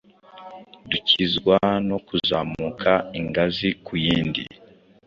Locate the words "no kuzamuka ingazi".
1.89-3.69